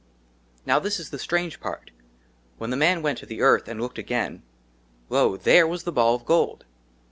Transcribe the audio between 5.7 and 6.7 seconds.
THE BALL OF GOLD.